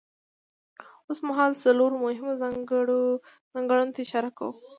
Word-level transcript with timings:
اوسمهال 1.09 1.51
څلورو 1.63 1.95
مهمو 2.05 2.33
ځانګړنو 2.41 3.93
ته 3.95 3.99
اشاره 4.05 4.29
کوم. 4.37 4.55